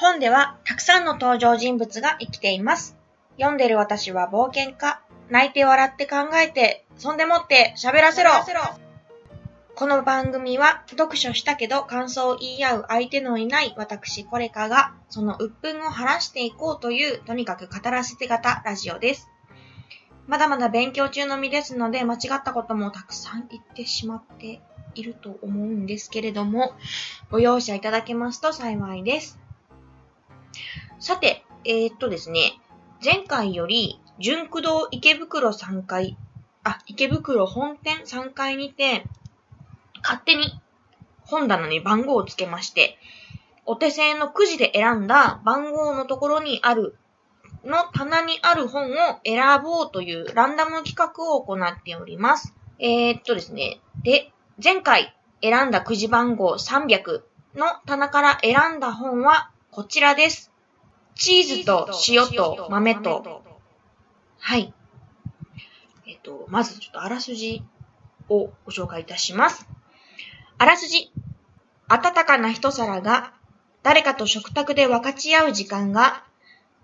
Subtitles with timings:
[0.00, 2.96] 本ではたくさんの登場人物が生きています。
[3.36, 5.00] 読んでる私は冒険家。
[5.28, 8.30] 泣いて笑って考えて、そんでもって喋らせろ
[9.74, 19.28] この番組は読書したけど感想を言い合う相手のいない私コレカがその鬱憤を晴らしていこうというとにかく語らせて型ラジオです。
[20.28, 24.60] まだまだ勉強中の身ですので間違ったこともたくさん言ってしまって
[24.94, 26.74] いると思うんですけれども
[27.32, 29.40] ご容赦いただけますと幸いです。
[30.98, 32.58] さて、えー、っとですね、
[33.04, 36.16] 前回より純駆動池袋3階、
[36.64, 39.04] あ、池袋本店3階にて
[40.02, 40.60] 勝手に
[41.20, 42.98] 本棚に番号をつけまして、
[43.66, 46.96] お手製のくじで選んだ番号のところにある、
[47.64, 52.54] の棚にある本を選ぼうというランダム企画を行っております。
[52.78, 53.80] えー、っとですね。
[54.02, 57.22] で、前回選んだくじ番号300
[57.54, 60.50] の棚から選んだ本はこちらです。
[61.14, 63.42] チーズと塩と豆と、
[64.38, 64.72] はい。
[66.06, 67.62] えっと、まずちょっとあらすじ
[68.28, 69.68] をご紹介いたします。
[70.56, 71.12] あらすじ。
[71.88, 73.32] 温かな一皿が、
[73.82, 76.24] 誰かと食卓で分かち合う時間が、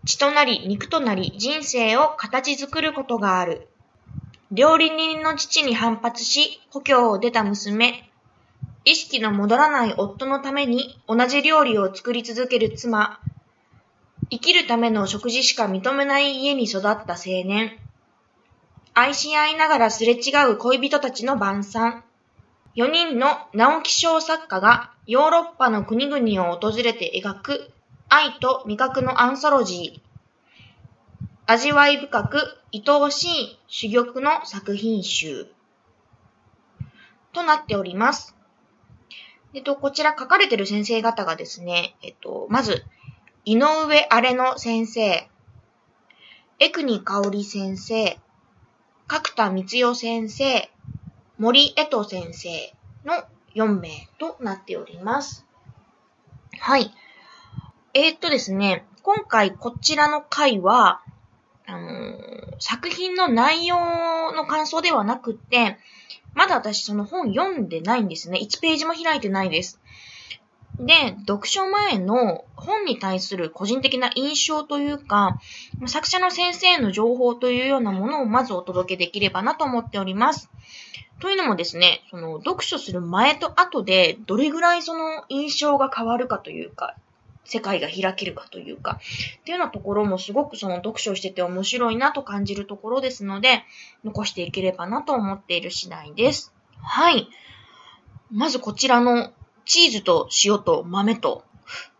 [0.04, 3.68] 血となり肉となり人生を形作ることがある。
[4.50, 8.10] 料理人の父に反発し、故郷を出た娘。
[8.86, 13.18] 意識の戻らない夫のために同じ料理を作り続ける妻。
[14.30, 17.78] 生きるための食事しか認めない家に育った青年。
[18.92, 22.04] 愛し合いながらすれ違う恋人たちの晩餐。
[22.76, 27.70] 4人の直木賞作家がヨーロッパの国々を訪れて描く
[28.10, 30.00] 愛と味覚のアンソロジー。
[31.46, 33.58] 味わい深く愛おしい
[33.90, 35.46] 珠玉の作品集。
[37.32, 38.34] となっております。
[39.54, 42.84] えっと、こちら書かれてる先生方がですね、えっと、まず、
[43.44, 45.28] 井上荒れの先生、
[46.58, 48.18] 江国香織先生、
[49.06, 50.70] 角田光代先生、
[51.38, 53.22] 森江戸先生の
[53.54, 55.46] 4名となっております。
[56.58, 56.92] はい。
[57.92, 61.00] えー、っとですね、今回こちらの回は、
[61.66, 62.14] あの
[62.58, 65.78] 作品の内容の感想ではなくって、
[66.34, 68.38] まだ私その本読んでないんですね。
[68.42, 69.80] 1ページも開いてないです。
[70.78, 75.38] で、読書前の本に対する個人的な印象というか、
[75.86, 80.50] 作者の先生の情報というようなものをまずお届けできればなと思っております。
[81.20, 86.96] というのもですね、その読書する前と後でどれぐらいその印象が変わるかというか、
[87.44, 88.98] 世界が開けるかというか、
[89.40, 93.64] っていうようなところもすごくその読書をしてて面白いなと感じるところですので、
[94.04, 96.52] 残していければなと思っている次第です。
[96.80, 97.28] はい。
[98.30, 99.32] まずこちらの
[99.64, 101.44] チーズと塩と豆と、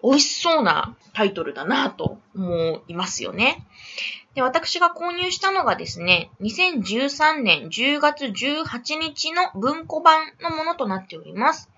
[0.02, 3.66] 美味しそうなタイトルだなと思いますよね。
[4.34, 11.70] で、私が購入したのがですね、2013年10月18日の文庫版のものとなっております。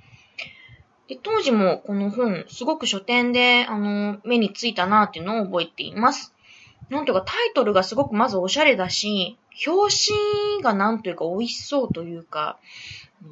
[1.09, 6.35] で、当時もこの本、すごく書店で、あの、目についたなっていうのを覚えています。
[6.89, 9.95] なんというかタイトルがすごくまずおしゃれだし、表
[10.55, 12.59] 紙がなんというか美味しそうというか、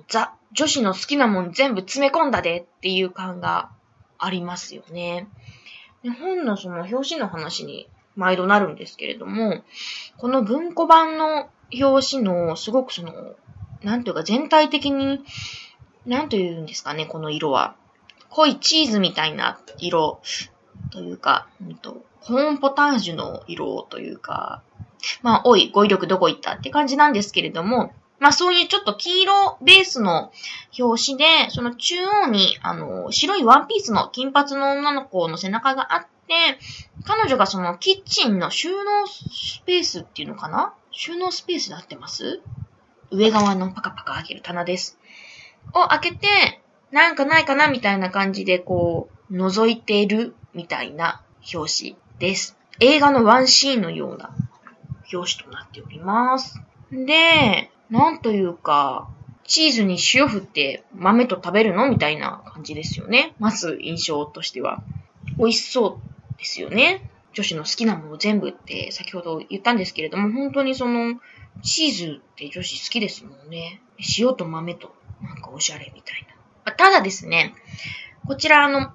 [0.08, 3.70] ザ、女子の好きなもん全部詰め込んだでっていう感が
[4.18, 5.28] ありますよね。
[6.02, 9.62] で本のその表紙の話に毎度なるんですけれども、
[10.16, 13.12] この文庫版の表紙のすごくその、
[13.82, 15.20] なんというか全体的に、
[16.06, 17.76] なんというんですかね、この色は。
[18.30, 20.20] 濃いチーズみたいな色
[20.90, 24.62] というか、うんと、コーンポタージュの色というか、
[25.22, 30.32] まあ、おい、語彙力どこ行ったって感じなんですけれども、まあそういうちょっと黄色ベースの
[30.78, 36.34] 表紙で、その中央に、あの、白いワンピースの金髪の女の子の背中があって、
[37.04, 40.72] 彼女がそのキッチンの収納スペースっていうのかな？
[40.90, 42.40] 収納スペースで合ってます？
[43.10, 44.98] 上側のパカパカ開ける棚です。
[45.72, 46.60] を開けて、
[46.90, 51.22] なんかないかなみたいな感じでこう、覗いているみたいな
[51.52, 52.56] 表紙です。
[52.80, 54.34] 映画のワンシーンのような
[55.12, 56.60] 表紙となっております。
[56.90, 59.08] で、なんというか、
[59.44, 63.34] チーズに塩振って豆と食べるのみたいな感じですよね。
[63.38, 64.82] まず印象としては。
[65.38, 66.00] 美味しそ
[66.34, 67.10] うですよね。
[67.32, 71.20] 女子の好きなもの全部って先ほど言ったんですけれども、本当にその、
[71.62, 73.80] チーズって女子好きですもんね。
[74.18, 76.26] 塩と豆と、なんかおしゃれみたい
[76.64, 76.72] な。
[76.72, 77.54] ただですね、
[78.26, 78.92] こちらあの、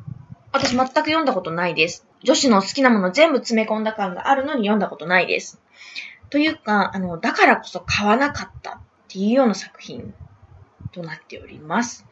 [0.52, 2.08] 私全く読んだことないです。
[2.24, 5.62] 女子の好きなもの全部詰め込んだ感があるのに読んだことないです。
[6.30, 10.14] というか、あの、だからこそ買わなかったっていうような作品
[10.92, 12.06] となっております。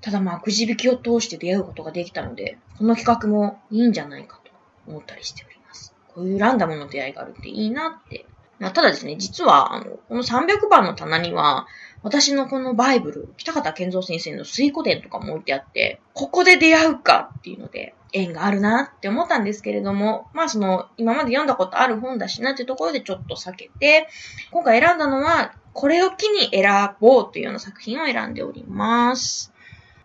[0.00, 4.50] ただまあ、くじ引きを通して出会うことができたので、この企画もいいんじゃないかと
[4.88, 5.94] 思ったりしております。
[6.14, 8.26] こういうランダムの出会いがあるっていいなって
[8.62, 11.66] まあ、ただですね、実は、あの、この300番の棚には、
[12.02, 24.08] 私のこのバイブル、北方健三先生の水古典とかも置いてあって、ここで出会うかっていうので、縁があるなって思ったんですけれども、まあその、今まで読んだことある本だしなっていうところでちょっと避けて、
[24.50, 29.52] 今回選んだのは、これを機に選ぼうというような作品を選んでおります。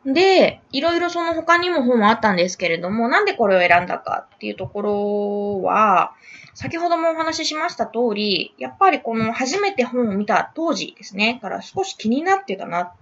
[0.05, 6.13] で、いろいろその他にも本はあったんですけれども、なんでこれを選んだかっていうところは、
[6.59, 12.93] 先ほどもお話ししました通り、やっぱりこの初めて本を見た当時ですね、から少し気になってたな。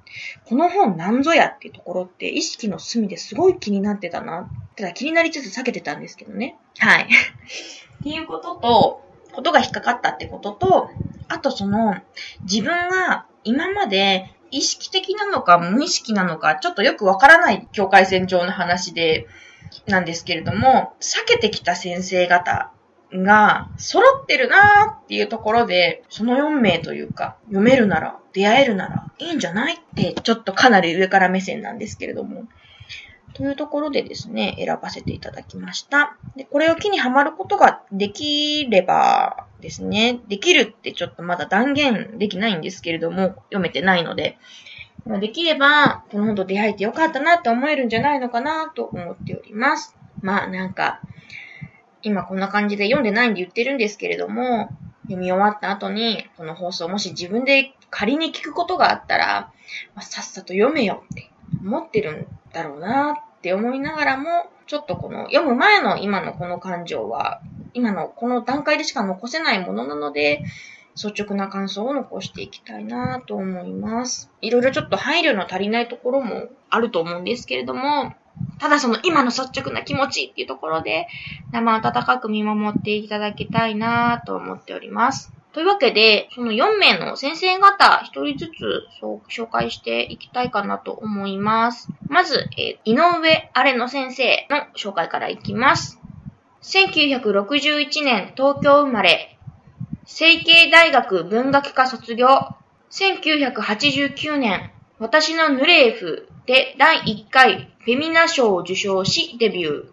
[0.43, 4.49] この本なんぞやっていうところって意識の隅ですごい気になってたな。
[4.75, 6.57] ただ気になりつつ避けてたんですけどね。
[6.79, 7.07] はい。
[7.07, 10.89] っていうことと、ことが引っかかったってことと、
[11.29, 11.95] あとその、
[12.41, 19.27] 自分が今まで意識的なのか無意識なのか、ちょっとよくわからない境界線上の話で、
[19.87, 22.73] なんですけれども、避けてきた先生方
[23.13, 32.45] が揃ってるなーっていうところで、その4名というか、読めるなら、出会えるならいいんじゃないって、ちょっとかなり上から目線なんですけれども。
[33.33, 36.17] というところでですね、選ばせていただきました。
[36.37, 44.37] で、これを機にハマることができればですね、できるってちょっとまだ断言できないんですけれども、読めてないので、
[45.19, 49.95] できれば、この本と出会えてよかったなって思えるんじゃないのかなと思っております。
[50.21, 51.01] まあなんか、
[52.05, 54.69] 今こんな感じで読んでないんで言ってるんですけれども、
[55.05, 59.51] 読み終わった後に、この放送もし自分で仮に聞くことがあったら、
[59.95, 61.31] まあ、さっさと読めよって
[61.61, 64.29] 思ってるんだろうなって思いながらも、
[64.67, 67.41] ちょっとこの読む前の今のこの感情は、
[67.73, 70.43] 今のこの段階でしか残せないものなので、
[70.95, 74.29] 率直な感想を残していきたいなと思います。
[74.41, 78.13] いろいろちょっと配慮の足りないところもあると思うんですけれども、
[78.59, 81.07] ただその今の率直な気持ちっていうところで、
[81.51, 85.31] 生温かく見守っていただきたいなと思っております。
[85.55, 91.87] というわけで、その4名の先生方、1人ずつ紹介していきたいかなと思います。
[92.09, 95.97] まず、え、井上アレの先生の紹介からいきます。
[96.61, 99.37] 1961年東京生まれ、
[100.05, 102.27] 成形大学文学科卒業、
[102.91, 109.85] 1989年、私のヌレーフで第1回フェミナ賞を受賞しデビュー。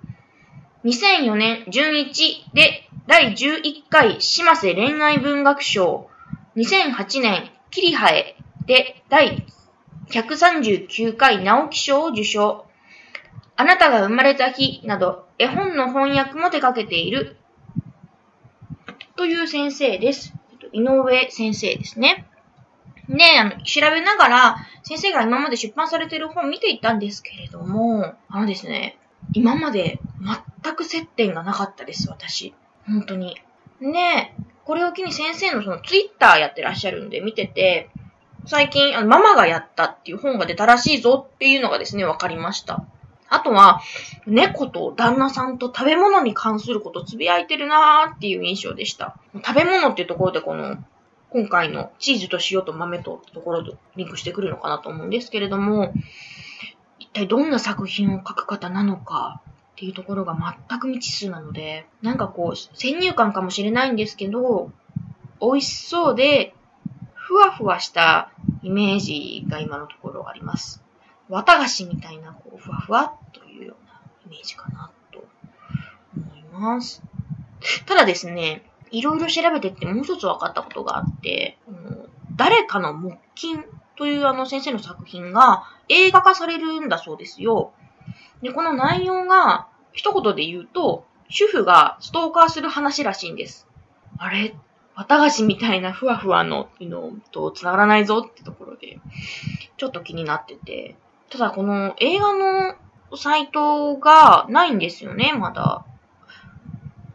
[0.85, 6.09] 2004年準一で第11回島瀬恋愛文学賞。
[6.57, 9.45] 2008年キリハエで第
[10.11, 12.67] 139回直木賞を受賞。
[13.57, 17.37] あなたが生まれた日など絵本の翻訳も手掛けている
[19.17, 20.33] という先生です。
[20.73, 22.29] 井上先生ですね。
[23.13, 28.99] で、あの、調べながら、先生が今まで出版されてる本を見ていったんですけれども、あのですね、
[29.35, 30.01] 今まで
[30.63, 32.55] 全く接点がなかったです、私。
[32.87, 33.37] 本当に。
[33.81, 37.91] で、これを機に先生のそのツイッターやってらっしゃるんで見てて、
[38.47, 42.85] 最近、あの、ママがやったっていう本が出たらしいぞっていうのがですね、わかりました。
[43.29, 43.81] あとは、
[44.27, 49.17] 猫と旦那さんと食べ物に関することつぶやいてるなーっていう印象でした。
[49.35, 50.77] 食べ物っていうところでこの、
[51.33, 55.95] 今回のチーズと塩と豆とところとリンクしてくるのかなと思うんですけれども、
[56.99, 59.41] 一体どんな作品を書く方なのか
[59.73, 60.37] っていうところが
[60.69, 64.71] 全く未知数なので、なんかこう、先入観かもしれないんですけど、
[65.41, 66.55] 美味しそうで、
[67.15, 68.31] ふわふわした
[68.63, 70.83] イメージが今のところあります。
[71.31, 75.25] 綿菓子みたいな、こう、ふわふわというようなイメージかなと
[76.15, 77.03] 思います。
[77.87, 81.59] ただですね、いろいろ調べてってもう一つ分かったことがあって、
[82.37, 83.65] 誰かの木金
[83.97, 87.73] というあの先生の作品が映画化されるんだそうですよ。
[88.43, 93.67] で、この内容が一言で言うと、主婦がストーカーする話らしいんです。
[94.19, 94.55] あれ？
[94.95, 98.99] 綿菓子みたいなふわふわののと繋がらないぞってところで、
[99.79, 100.97] ちょっと気になってて。
[101.31, 102.77] ただこの映画の
[103.17, 105.87] サイトがないんですよね、まだ。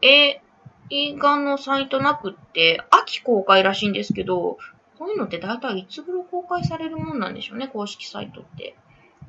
[0.01, 0.41] え、
[0.89, 4.57] 映画のサイトなくって、秋公開らしいんですけど、
[4.97, 8.75] こういうのって大体いつ頃公開されるもんなんでしょうね、公式サイトって。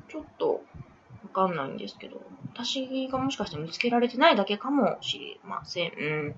[0.09, 0.63] ちょっと、
[1.23, 2.21] わかんないんですけど、
[2.53, 5.91] 私がもしかして見つけられてないだけかもしれません。
[5.91, 6.35] うん、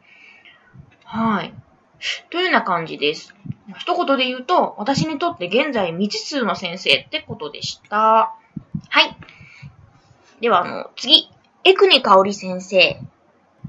[1.06, 1.54] はい。
[2.30, 3.36] というような感じです。
[3.78, 7.98] 一言で言うと、私にとって現在未知数の先生ってことでした。
[7.98, 9.16] はい。
[10.42, 11.30] では、あの、次。
[11.63, 13.00] エクニカオリ先生。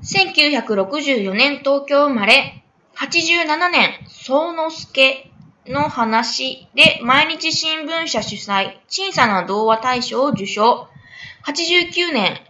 [0.03, 2.65] 1964年東京生まれ、
[2.97, 5.31] 87年、総之助
[5.67, 10.89] の話で毎日新聞社主催小さな童話大賞を受賞。
[11.47, 12.41] 89年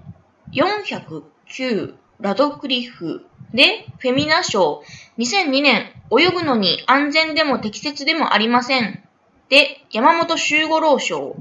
[0.53, 4.83] 409ラドクリフでフェミナ賞。
[5.19, 9.03] 2002年泳ぐのに安全でも適切でもありません。
[9.51, 11.37] で山本周五郎賞。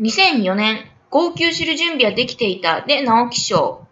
[0.00, 3.87] 2004年号泣する準備はできていたで直木賞。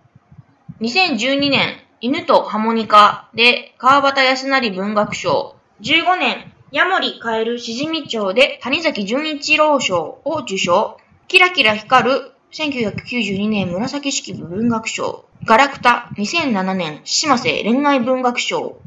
[0.81, 5.57] 2012年犬とハモニカで川端康成文学賞。
[5.81, 10.99] 15年ヤモリカエルしじみ町で谷崎潤一郎賞を受賞。
[11.29, 15.25] キラキラ光る1992年紫式部文学賞。
[15.47, 18.79] ガラクタ2007年島瀬恋愛文学賞。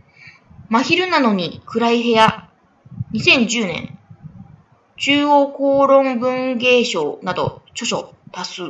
[0.70, 2.52] 真昼なのに暗い部屋
[3.14, 3.98] 2010年
[4.98, 8.62] 中央公論文芸賞など著書多数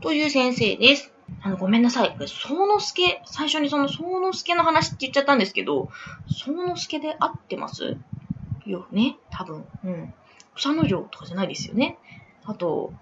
[0.00, 1.12] という先生です。
[1.40, 2.16] あの、ごめんなさい。
[2.26, 5.88] 総之助、最初にその総之助の話って言っちゃったんですけど、
[6.26, 7.98] 総之助で合ってます？
[8.66, 9.66] よね多分。
[9.84, 10.12] うん。
[10.54, 11.98] 草の城とかじゃないですよね。
[12.44, 12.92] あと、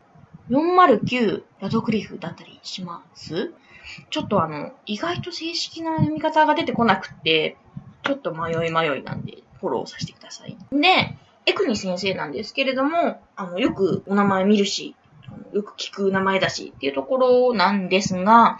[0.50, 3.52] 409ラドクリフだったりします？
[4.11, 7.56] ちょっとあの、意外と正式な読み方が出てこなくて、
[8.02, 10.59] ちょっと迷い迷いなんで、フォローさせてください。
[10.71, 11.16] で、
[11.47, 14.95] エクニ先生なんですけれども、あの、よくお名前見るし、
[15.56, 18.58] よく聞く名前だしっていうところなんですが、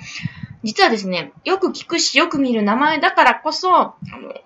[0.65, 3.95] 実はですね、よく聞くし、よく見る名前だからこそ、あ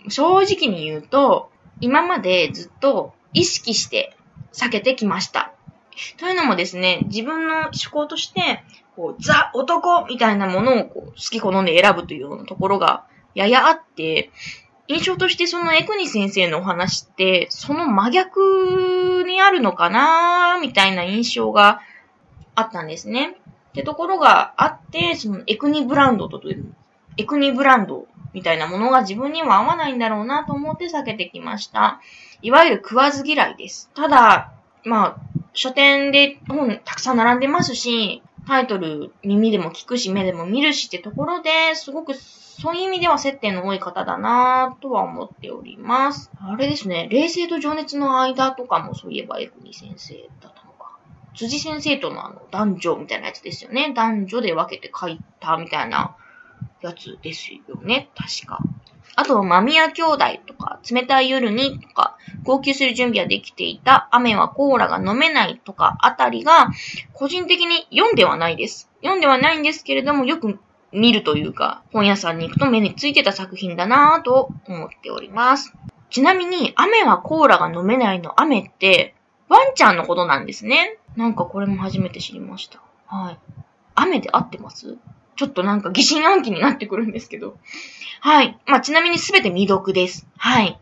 [0.04, 4.16] の正直に言うと、今までずっと意識して
[4.52, 5.52] 避けてきました。
[6.18, 8.64] というのもですね、自分の思考として、
[8.96, 13.04] こう、ザ・男みたいなものをこう好き好んで選ぶというようなところが
[13.34, 14.30] ややあって、
[14.88, 21.80] 印象としてそのエクニ先生のお話って、その真逆にあるのかなみたいな印象が
[22.60, 23.36] あったんですね。
[23.70, 26.74] ってところがあって、そのエクニブランドとという、
[27.16, 32.00] エクニブランドみたいなものが自分には合わないんだろうなと思って避けてきました。
[32.42, 33.90] いわゆる食わず嫌いです。
[33.94, 34.52] ただ、
[34.84, 35.16] まあ、
[35.52, 46.30] 書店で本たくさん並んでますし、タイトル耳でも聞くし、目でも見るしってところで、すごくそういう意味では接点の多い方だなぁとは思っております。
[46.40, 50.59] あれですね、冷静と情熱の間とかもそういえばエクニ先生だった。
[51.34, 53.92] 辻先生とのあの男女みたいなやつですよね。
[53.94, 56.16] 男女で分けて書いたみたいな
[56.82, 58.10] やつですよね。
[58.14, 58.60] 確か。
[59.16, 66.70] あと、マミヤ兄弟とか、冷たい夜にとか、号泣する準備はできていた、雨はコーラが飲めないとかあたりが、
[67.12, 68.88] 個人的に読んではないです。
[69.02, 70.58] 読んではないんですけれども、よく
[70.92, 75.74] 見るというか、本屋さんに行くと目についてた作品だなぁと思っております。
[76.10, 79.14] ちなみに、雨はコーラが飲めないの雨って、
[79.48, 80.99] ワンちゃんのことなんですね。
[81.16, 82.80] なんかこれも初めて知りました。
[83.06, 83.38] はい。
[83.94, 84.96] 雨で合ってます？
[85.36, 87.58] ちょっとなんか疑心暗鬼になってくるんですけど。
[88.20, 88.58] はい。
[88.66, 90.26] まあ、ちなみにすべて未読です。
[90.36, 90.78] はい。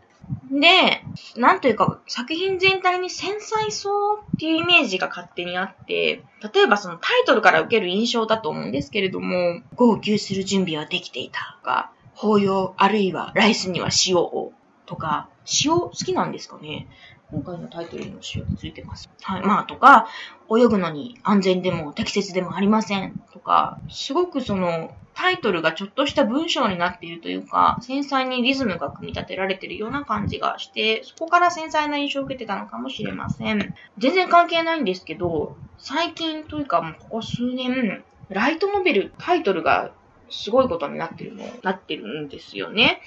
[0.51, 1.03] で、
[1.37, 14.51] なんというか、作品全体に繊細そうっていうイメージが勝手にあって、例えばそのタイトルから受ける印象だと思うんですけれども、号泣する準備はできていたとか、法要あるいはライスには塩を
[14.85, 15.29] とか、
[15.63, 16.87] 塩好きなんですかね？
[17.31, 19.09] 今回のタイトルにも塩ってついてます。
[19.21, 19.41] はい。
[19.41, 20.07] まあ、とか、
[20.49, 23.15] 泳ぐのに安全でも適切でもありません。
[23.31, 33.73] とか、すごくその、タイトルがちょっとした文章になっているというか、繊細にリズムが組み立てられているような感じがして、そこから繊細な印象を受けてたのかもしれません。
[33.97, 39.91] 全然関係ないんですけど、最近というかもうここ数年、ライトノベル、タイトルが
[40.29, 43.01] すごいことになってるの、なってるんですよね。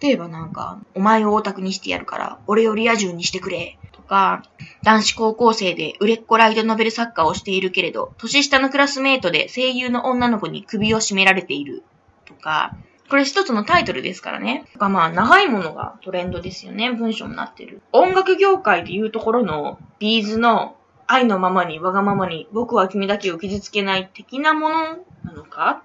[0.00, 3.78] 例えばなんか、お前をオタクにしてやるから、俺をリア充にしてくれ。
[3.92, 4.42] とか、
[4.82, 11.82] 男子高校生で売れっ子ライトノベル作家をしているけれど、年下のクラスメイトで声優の女の子に首を絞められている。
[12.24, 12.76] とか、
[13.08, 14.66] これ一つのタイトルですからね。
[14.72, 16.92] とかまあ、長いものがトレンドですよね。
[16.92, 17.80] 文章になってる。
[17.92, 24.84] 音楽業界でいうところの、ビーズの愛のままに、わがままに、僕は君だけを傷つけない的なもの
[25.24, 25.82] なのか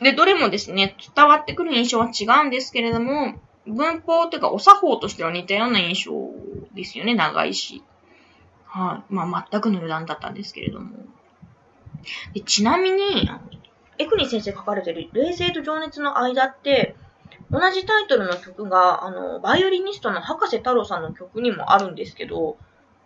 [0.00, 3.34] で、どれもですね、伝わってくる印象は違うんですけれども、
[3.66, 6.12] 文法というか、お作法としては似たような印象
[6.74, 7.82] ですよね、長いし。
[8.66, 9.14] はい。
[9.14, 10.90] まあ、全くの余談だったんですけれども。
[12.34, 13.30] でちなみに、
[13.98, 16.96] エクニ先生書かれてる、冷静と情熱の間って、
[17.50, 22.58] 同じタイトルの曲が、あの、バイオリニストの博士太郎さんの曲にもあるんですけど、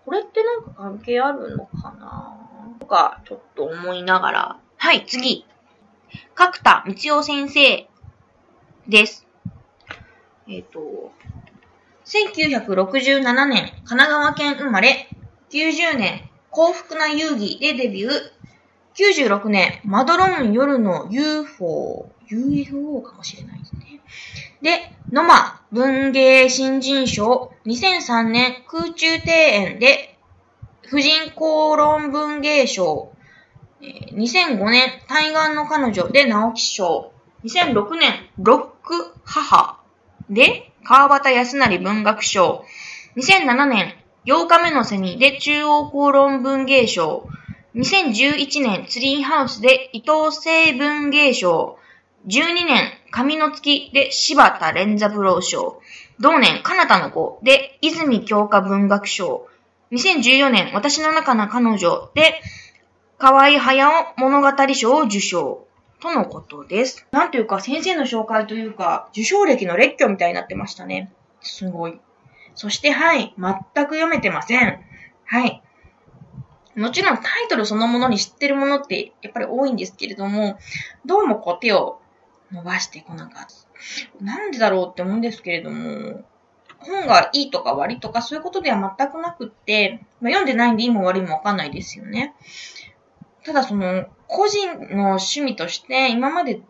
[0.05, 2.35] これってなんか関係あるのかな
[2.81, 4.57] とか、ちょっと思いながら。
[4.79, 5.45] はい、次。
[6.35, 7.89] 角田道夫先生
[8.87, 9.27] です。
[10.49, 11.13] えっ、ー、と、
[12.07, 15.09] 1967年、神奈川県生まれ、
[15.51, 18.13] 90年、幸福な遊戯でデビュー、
[18.95, 24.01] 96年、マドロン夜の UFO、UFO かもしれないですね。
[24.63, 30.19] で、ノマ文芸新人賞2003年空中庭園で
[30.87, 33.13] 婦人公論文芸賞
[33.81, 37.13] 2005年対岸の彼女で直木賞。
[37.45, 39.81] 2006年ロック母。
[40.29, 42.65] で川端康成文学賞。
[43.17, 43.95] 2007年
[44.27, 47.29] 8日目のセミで中央公論文芸賞。
[47.77, 51.79] 2011年ツリーハウスで伊藤聖文芸賞。
[52.27, 55.81] 12年、神の月で柴田連三郎賞。
[56.19, 59.47] 同年、彼方の子で泉京香文学賞。
[59.93, 62.41] 2014年、私の中の彼女で
[63.19, 65.67] 河合隼物語賞を受賞。
[66.01, 67.05] とのことです。
[67.11, 71.13] なんというか、先生の紹介というか、受賞歴の列挙みたいになってましたね。
[71.41, 71.99] すごい。
[72.55, 73.35] そして、はい。
[73.37, 73.55] 全
[73.87, 74.81] く読めてません。
[75.25, 75.61] はい。
[76.77, 80.57] もちろんタイトルそのものに知ってるものってやっぱり多いんですけれども、
[81.05, 82.01] どうもこう手を
[82.53, 83.47] 伸ばしてこなかっ
[84.21, 84.25] た。
[84.25, 86.23] なんでだろうって思うんですけれども、
[86.79, 92.35] 本がいいとか悪いとかそういうことでは全くなくって、まあ、読んでないんでいいも悪いもわかんないですよね。
[93.49, 96.61] ただその、個人の趣味として、今まで、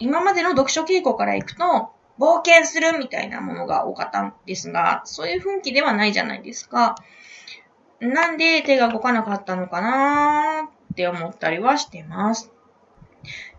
[0.00, 6.96] 今までの読書傾向からいくと、冒険するみたいなものが多かったんですが、そういう雰囲気ではないじゃないですか。
[8.00, 12.50] なんで手が動かなかったのかなーって思ったりはしてます。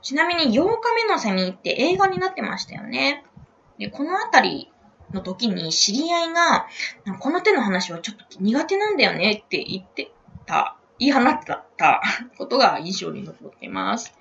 [0.02, 3.24] ちなみに8日目のセミって映画になってましたよね。
[3.78, 4.70] で、このあたり
[5.14, 6.68] の時に知り合いが、
[7.20, 10.12] この手の話はちょっと苦手なんだよねって言って
[10.46, 11.66] た、言い放った
[12.38, 14.14] ことが印象に残っています。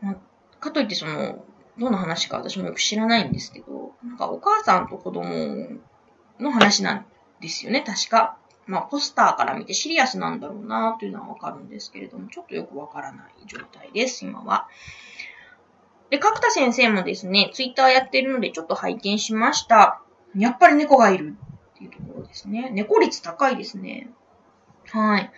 [0.00, 0.16] ま、
[0.60, 1.44] かといってその、
[1.78, 5.80] どんな話か私もよく知らないんですけど、なんかお母さんと子供
[6.38, 7.06] の話なん
[7.40, 8.36] ですよね、確か。
[8.66, 14.68] まあ、ポスターから見てシリアスなんだろうなというのはわかるんですけれども、ちょっとよくわからない状態です、今は。
[16.10, 20.02] で、角田先生もですね、ツイッターやってるのでちょっと拝見しました。
[20.36, 21.36] やっぱり猫がいる
[21.74, 22.70] っていうところですね。
[22.70, 24.10] 猫率高いですね。
[24.92, 25.30] はい。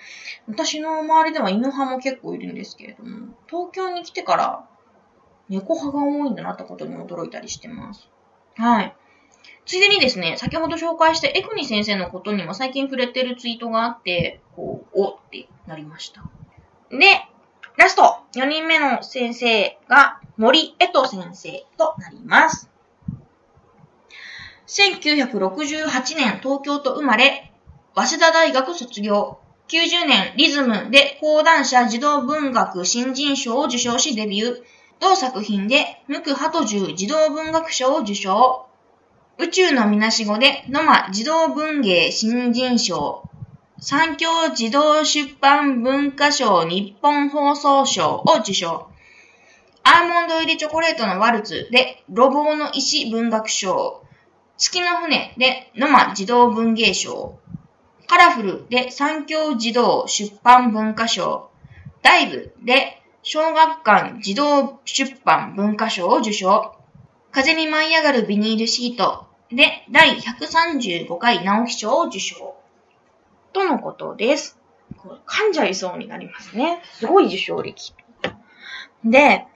[0.49, 4.69] 私の周りでは犬派も結構いるんですけれども、東京に来てから
[5.49, 8.09] 猫派が多いんだなってことに驚いたりしてます。
[8.57, 8.97] はい。
[9.67, 16.23] ついでにですね、先ほど紹介したエクニ先生のことにも最近触れてるツイートがあって、こう、おってなりました。
[16.91, 17.29] で、
[17.77, 22.71] ラスト、4人目の先生が森江戸先生となります。
[24.67, 27.53] 1968年東京と生まれ、
[27.95, 29.39] 早稲田大学卒業。
[29.69, 34.63] 90年リズムで講談社児童文学新人賞を受賞しデビュー。
[35.03, 38.67] 同作品で、無垢ハトジュ児童文学賞を受賞。
[39.39, 43.29] 宇宙のみなしごで、野間児童文芸新人賞、
[43.81, 48.89] 三京児童出版文化賞日本放送賞を受賞。
[49.83, 54.05] アーモンド入りチョコレートのワルツで、ロボの石文学賞。
[54.57, 57.41] 月の船で、野間児童文芸賞。
[58.13, 61.49] カラフルで三京児童出版文化賞。
[62.03, 66.77] ダイブで、小学館児童出版文化賞を受賞。
[67.31, 72.55] 風に舞い上がるビニールシートで、第135回直木賞を受賞。
[73.55, 74.59] とのことです。
[75.27, 76.83] 噛んじゃいそうになりますね。
[76.93, 77.95] すごい受賞歴。
[79.07, 79.47] で、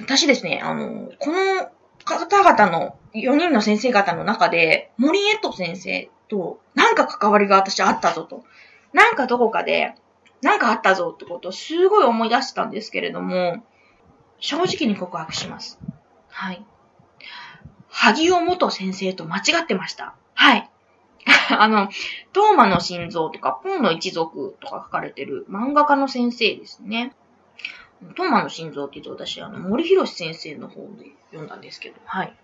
[0.00, 1.70] 私ですね、あの、この
[2.04, 8.42] 方々の、4人の先生方の中で、森江戸先生と、なんか関わりが私あったぞと。
[8.94, 9.94] なんかどこかで、
[10.40, 13.62] なんかあったぞってことをすごい思い出したんですけれども、
[14.40, 15.78] 正直に告白します。
[16.28, 16.64] はい。
[17.88, 20.14] 萩尾元先生と間違ってました。
[20.32, 20.70] はい。
[21.56, 21.90] あの、
[22.32, 27.14] トーマの心臓とか、ポンの一族とか書かれてる漫画家の先生ですね。
[28.16, 32.34] トーマの心臓って言うと私、あの、森博先生の方で読んだんですけど、はい。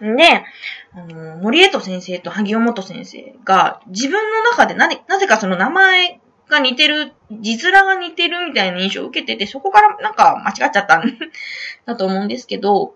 [0.00, 0.44] で、
[0.92, 11.18] あの、森江戸先生と萩尾元先生が、自分の中でなぜ、なぜかその名前が似てる、字面が似てるみたいな印象を受けてて、そこからなんか間違っちゃったん
[11.86, 12.94] だと思うんですけど、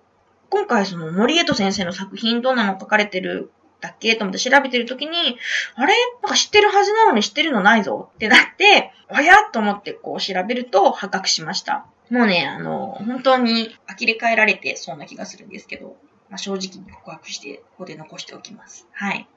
[0.51, 4.17] 今回その森江戸先生の作品どんなの書かれてるだっけ？
[4.17, 5.38] と思って調べてるときに、
[5.75, 5.95] あれ？
[6.23, 11.87] なんか知ってるはずなのに知ってるのないぞってなって、あやと思ってこう調べると破格しました。
[12.11, 15.97] もうね、あの、本当に呆れ返られてそうな気がするんですけど、
[16.35, 18.88] まあ、正直に告白して、ここで残しておきます。
[18.92, 19.29] はい。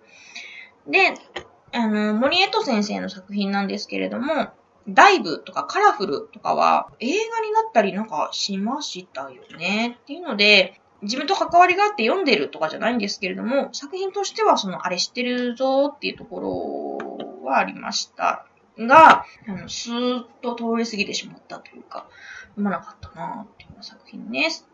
[0.88, 1.14] で、
[1.72, 4.50] あの、森江戸先生の作品なんですけれども、
[4.90, 10.00] ダイブとかカラフルとかは映画になったりなんかしましたよね。
[10.02, 16.40] っていうので、自分と関わりがあって読んでるとかじゃないんですけれども、作品としてはその、あれ知ってるぞっていうとこ
[17.44, 18.48] ろはありました
[18.80, 22.08] が、あの、スーッと通り過ぎてしまったというか、
[22.56, 24.68] 読まなかったなっていう作品です。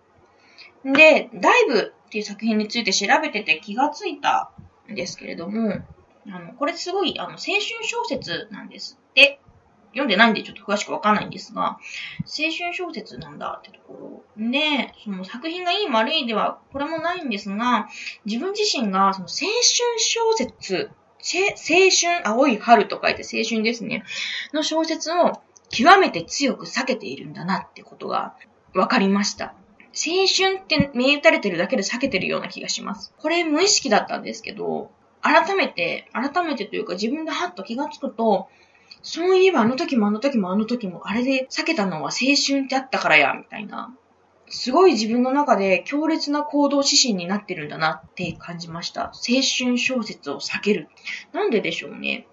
[0.86, 4.52] で、ダイブっていう作品について調べてて気がついた
[4.88, 5.82] んですけれども、
[6.28, 9.40] あの、これすごい、あの、青春小説なんですって。
[9.94, 11.78] 読んでないんでちょっと詳しくわかんないんですが、
[12.22, 14.52] 青春小説なんだってところ。
[14.52, 17.88] で、その作品がいい悪いではこれもないんですが、
[18.26, 24.04] 自分自身がその青春小説、青春、青い春と書いて青春ですね、
[24.52, 28.36] の小説を極めて強く避けているんだなってことが
[28.74, 29.54] 分かりました。
[29.94, 33.14] 青春って銘打たれてるだけで避けてるような気がします。
[33.18, 38.50] これ無意識だったんですけど、改めて、改めてというか自分でハッと気がつくと、
[39.04, 43.96] そういえばあの時もあの時もあの時もあれで避けたのは青春ってあったからや、みたいな。
[44.50, 49.06] すごい自分の中で強烈な行動指針になってるんだなって感じました。
[49.06, 50.90] 青春小説を避ける。
[51.32, 52.28] なんででしょうね。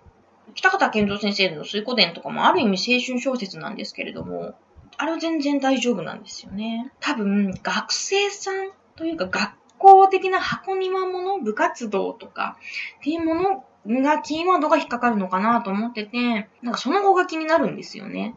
[0.55, 4.55] 北方健三先生の水湖伝とかもある意味青春小説なんですけれども、
[5.00, 6.92] あれは全然大丈夫なんですよね。
[7.00, 12.58] 多分、学生さんというか学校的な箱庭もの、部活動とか
[13.00, 18.34] っていうものが、キーワードが引っかかるのかなと思ってて、なんかその後が気になるんですよね。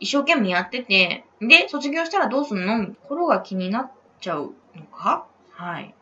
[0.00, 2.86] 一生懸命やってて、で、卒業したらどうすんの？
[3.02, 5.26] 心が気になっちゃうのか？
[5.52, 5.94] はい。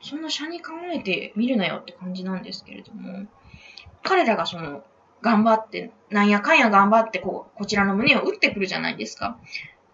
[0.00, 3.26] そんな社に考えてみるなよって感じなんですけれども、
[4.02, 4.82] 彼らがその、
[5.22, 9.38] 頑張って、なんやかんや頑張ってこう、こちらの胸を打ってくるじゃないですか。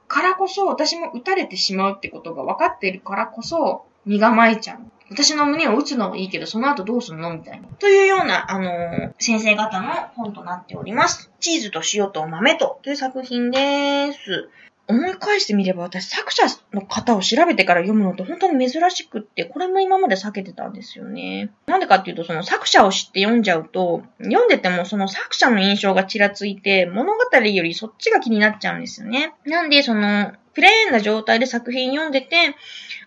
[0.09, 4.79] からこそ、私も打たれてしまうってことが分かっているからこそ、身構えちゃう。
[5.11, 7.69] 私の胸を打つのはいいけど、その後どうすんのみたいな。
[7.79, 11.31] というような、あのー、先生方の本となっております。
[11.41, 14.49] チーズと塩と豆とという作品です。
[14.91, 21.51] 思い返してみれば私作者の方を調べてから読むのって本当に珍しくって、これも今まで避けてたんですよね。
[21.67, 29.35] なんでかっていうと、その作者を知って読んじゃうと、読んでてもその作者の印象がちらついて、物語よりそっちが気になっちゃうんですよね。
[29.45, 32.57] なんで、その、プレーンな状態で作品読んでて、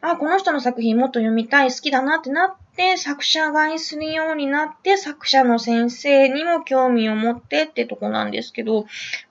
[0.02, 8.86] あ、この人の作品もっと読みたい、好きだなってなって、作者買いするようになって、作者の先生にも興味を持ってってとこなんですけど、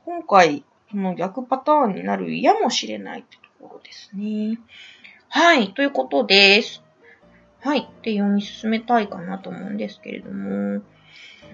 [0.04, 4.58] 今回、その逆パターンになるやもしれないってところですね。
[5.28, 6.82] はい、ということです。
[7.60, 10.82] はい、で読み進めたいかなと思うんですけれども。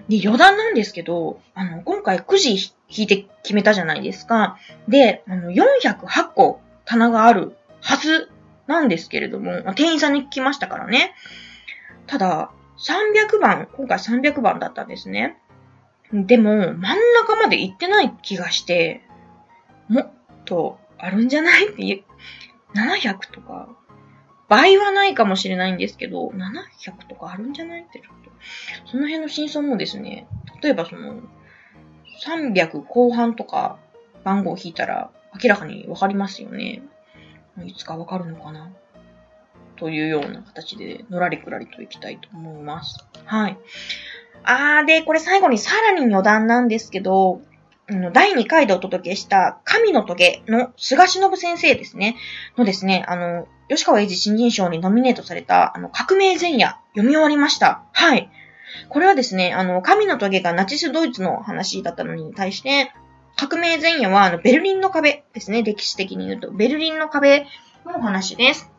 [0.09, 4.57] で、余談なんですけど、あの、今回9時引いて決めたじゃないですか。
[4.87, 8.31] で、あの、408個棚があるはず
[8.67, 11.13] なんですけれども、店員さんに聞きましたからね。
[12.05, 15.37] ただ、300番、今回300番だったんですね。
[16.13, 19.01] でも、真ん中まで行ってない気がして、
[19.87, 20.09] もっ
[20.45, 21.69] とあるんじゃない？
[21.69, 22.03] っていう、
[22.77, 23.69] 700とか、
[24.49, 27.81] 倍はないかもしれないんですけど、700とかあるんじゃない？
[27.81, 28.31] ってちょっと、
[28.91, 30.27] その辺の真相もですね、
[30.61, 31.21] 例えばその、
[32.25, 33.77] 300後半とか
[34.23, 36.81] 番号を引いたら明らかにわかりますよね。
[37.63, 38.71] いつかわかるのかな？
[39.75, 43.05] というような形で、のらりくらりといきたいと思います。
[43.25, 43.57] はい。
[44.43, 47.41] あー、で、これ最後にさらに余談なんですけど、
[47.89, 52.17] 第2回でお届けした神の棘の菅忍先生ですね。
[52.57, 57.83] のですね、あの、吉川英治新人賞にノミネートされた、あの、革命前夜、読み終わりました。
[57.93, 58.29] はい。
[58.89, 62.91] これはですね、あの、神の棘がナチスドイツの話だったのに対して、
[63.37, 66.51] 革命前夜は、あの、ベルリンの壁ですね、歴史的に言うと。
[66.51, 67.45] ベルリンの壁
[67.85, 68.69] の話です。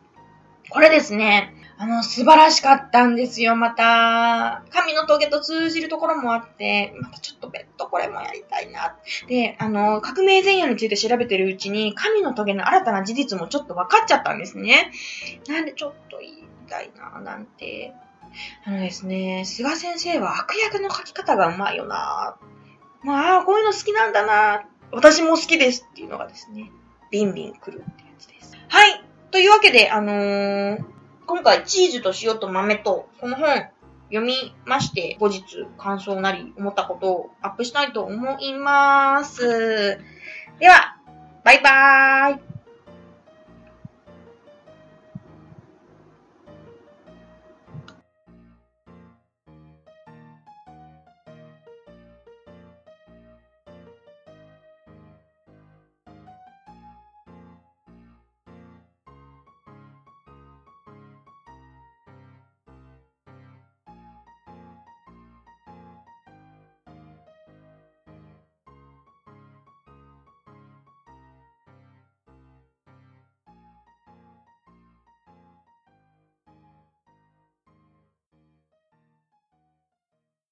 [0.69, 4.65] これですね、あの、素晴らしかったんですよ、また。
[4.69, 8.97] 神の峠と通じるところもあって、またちょっと別途これもやりたいな。
[9.29, 14.91] で、あの、革命前夜について調べてるうちに、神の峠の新たな事実もちょっと分かっちゃったんですね。
[15.47, 17.93] なんでちょっと言いたいな、なんて。
[18.65, 22.35] あのですね、菅先生は悪役の書き方がうまいよな。
[23.03, 24.65] まあ、こういうの好きなんだな。
[24.91, 26.73] 私も好きですっていうのがですね、
[27.09, 28.57] ビンビン来るってやつです。
[28.67, 29.01] はい。
[29.31, 30.98] というわけで、あのー
[31.29, 33.49] 今回チーズと塩と豆とこの本
[34.07, 35.43] 読みまして、後日
[35.77, 39.99] 感想なり思ったことをアップしたいと思います。
[40.59, 40.97] では、
[41.43, 42.48] バイバーイ